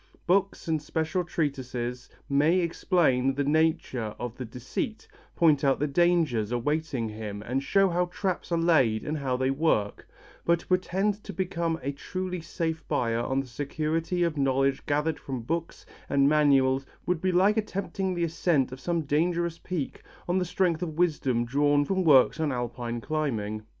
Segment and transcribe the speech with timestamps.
[0.25, 6.51] Books and special treatises may explain the nature of the deceit, point out the dangers
[6.51, 10.07] awaiting him and show how traps are laid and how they work,
[10.43, 15.19] but to pretend to become a truly safe buyer on the security of knowledge gathered
[15.19, 20.39] from books and manuals would be like attempting the ascent of some dangerous peak on
[20.39, 23.61] the strength of wisdom drawn from works on Alpine climbing.